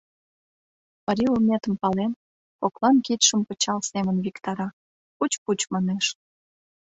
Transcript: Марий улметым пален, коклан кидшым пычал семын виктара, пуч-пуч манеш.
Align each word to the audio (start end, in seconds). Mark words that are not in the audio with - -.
Марий 1.05 1.31
улметым 1.33 1.75
пален, 1.81 2.11
коклан 2.61 2.95
кидшым 3.05 3.41
пычал 3.47 3.79
семын 3.91 4.17
виктара, 4.25 4.69
пуч-пуч 5.15 5.59
манеш. 5.73 6.05